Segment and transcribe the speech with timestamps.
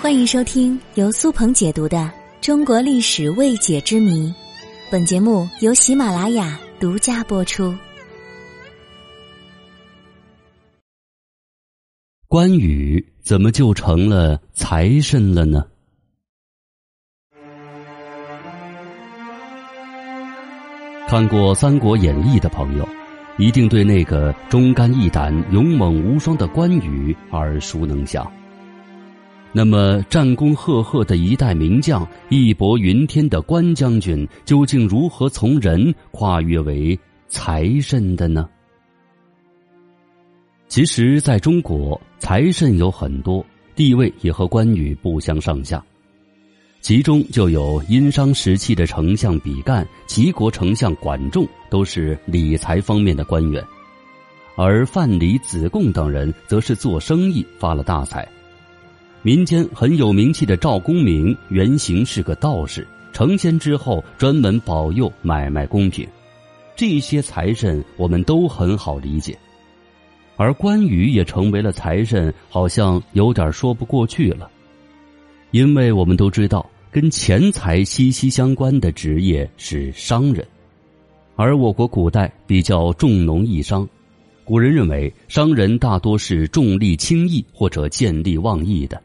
[0.00, 1.98] 欢迎收听由苏鹏解读的
[2.40, 4.28] 《中国历史未解之谜》，
[4.90, 7.74] 本节目由喜马拉雅独家播出。
[12.26, 15.64] 关羽怎么就成了财神了呢？
[21.08, 22.88] 看过《三国演义》的朋友，
[23.36, 28.30] 一定对那个忠肝义胆、勇猛无双的关羽耳熟能详。
[29.52, 38.48] 那么，战功赫赫的一代名将、义薄云天的关将军，究竟如何从人跨越为财神的呢？
[40.68, 45.84] 其实，在中国，财神有很多，地位也和关羽不相上下。
[46.80, 53.60] 其中就有殷商时期的丞相比干、齐国丞相管仲，都是理财方面的官员；
[54.56, 58.26] 而范蠡、子贡等人则是做生意发了大财。
[59.22, 66.08] 民间很有名气的赵公明，原型是个道士，成仙之后专门保佑买卖公平。
[66.74, 69.36] 这些财神我们都很好理解，
[70.36, 74.50] 而关羽也成为了财神，好像有点说不过去了。
[75.50, 80.46] 因为我们都知道，跟钱财息息相关的职业是商人，
[81.36, 83.86] 而我国古代比较重农抑商，
[84.44, 88.98] 古人认为商人大多是重利轻义或者见利忘义的。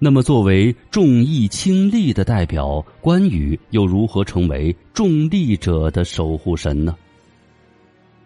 [0.00, 6.96] 那么，作为重义轻利的代表，关羽又如何成为重利者的守护神呢？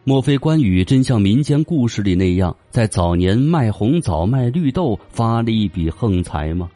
[0.04, 6.68] 莫非关羽真像民间故事里那样，在早年卖红枣、卖绿豆发了一笔横财吗？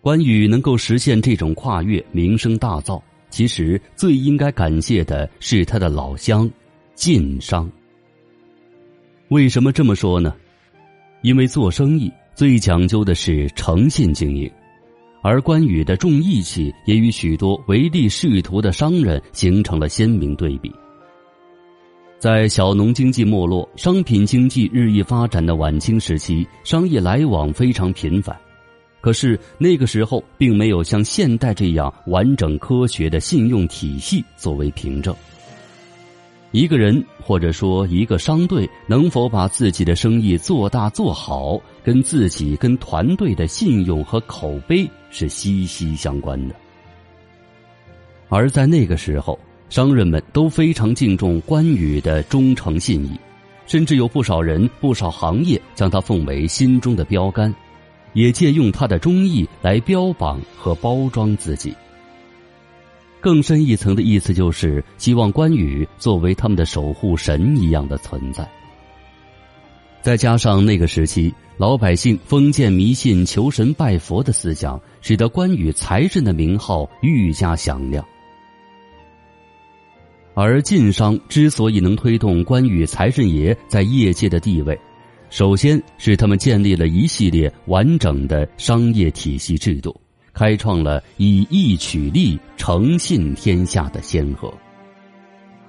[0.00, 3.02] 关羽能够实现这种跨越，名声大噪。
[3.30, 6.48] 其实最应该感谢的是他的老乡
[6.94, 7.68] 晋商。
[9.30, 10.32] 为什么这么说呢？
[11.22, 14.52] 因为做生意最讲究的是诚信经营，
[15.22, 20.70] 而关羽的重义气也与许多唯利是图的商人形成了鲜明对比。
[22.18, 28.36] 在小农经济没落、商品经济日益发展的晚清时期，商业来往非常频繁。
[29.00, 35.16] 可是那个时候并没有像现代这样完整科学的信用体系作为凭证。
[36.56, 46.54] 一个人或者说一个商队能否把自己的生意做大做好，跟自己跟团队的信用和口碑是息息相关的。
[48.30, 53.10] 而在那个时候，商人们都非常敬重关羽的忠诚信义，
[53.66, 57.54] 甚至有不少人、不少行业将他奉为心中的标杆。
[58.14, 61.74] 也借用他的忠义来标榜和包装自己。
[63.26, 68.48] 更深一层的意思就是希望关羽作为他们的守护神一样的存在。
[70.00, 78.06] 再加上那个时期老百姓封建迷信、求神拜佛的思想，使得关羽财神的名号愈加响亮。
[80.34, 84.78] 而晋商之所以能推动关羽财神爷在业界的地位。
[85.30, 90.00] 首先是他们建立了一系列完整的商业体系制度，
[90.36, 94.52] 开创了以义取利、诚信天下的先河。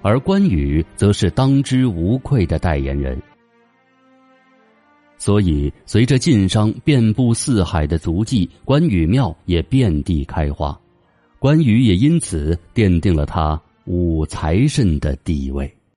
[0.02, 3.18] 而关羽则是当之无愧的代言人。
[5.18, 10.78] 所以，随着晋商遍布四海的足迹，关羽庙也遍地开花，
[11.40, 15.77] 关羽也因此奠定了他武财神的地位。